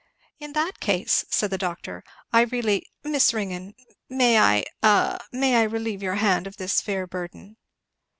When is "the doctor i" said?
1.51-2.41